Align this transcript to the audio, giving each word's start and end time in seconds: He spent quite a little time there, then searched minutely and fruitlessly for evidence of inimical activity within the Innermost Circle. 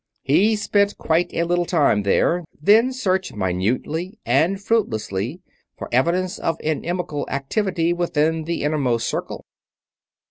He 0.23 0.55
spent 0.55 0.97
quite 0.97 1.31
a 1.31 1.43
little 1.43 1.67
time 1.67 2.01
there, 2.01 2.43
then 2.59 2.91
searched 2.91 3.35
minutely 3.35 4.17
and 4.25 4.59
fruitlessly 4.59 5.41
for 5.77 5.89
evidence 5.91 6.39
of 6.39 6.57
inimical 6.61 7.27
activity 7.29 7.93
within 7.93 8.45
the 8.45 8.63
Innermost 8.63 9.07
Circle. 9.07 9.45